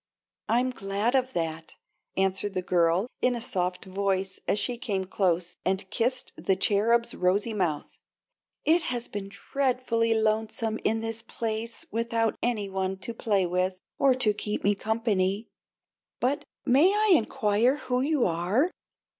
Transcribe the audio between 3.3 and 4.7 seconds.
a soft voice, as